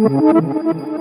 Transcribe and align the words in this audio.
Gracias. 0.00 0.97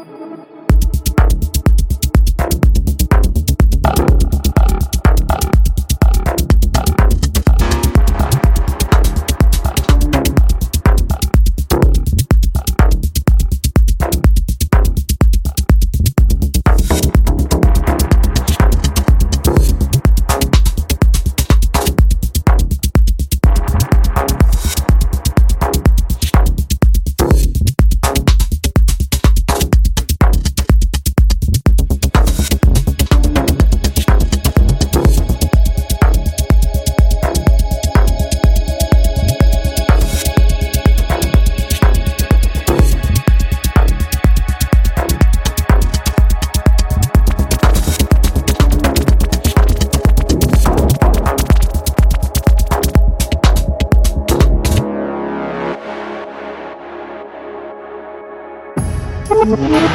Thank 59.50 59.87